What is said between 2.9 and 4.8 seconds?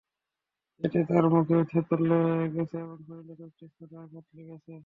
শরীরের কয়েকটি স্থানে আঘাত লেগেছে।